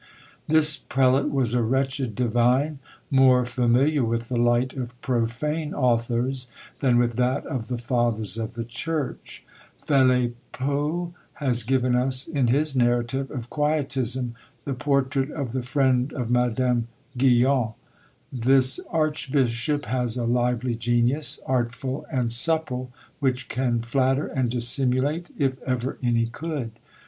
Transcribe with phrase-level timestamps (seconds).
[0.47, 2.79] This prelate was a wretched divine,
[3.11, 6.47] more familiar with the light of profane authors
[6.79, 9.45] than with that of the fathers of the church.
[9.85, 14.33] Phelipeaux has given us, in his narrative of Quietism,
[14.65, 17.73] the portrait of the friend of Madame Guyon.
[18.33, 25.61] This archbishop has a lively genius, artful and supple, which can flatter and dissimulate, if
[25.61, 26.71] ever any could.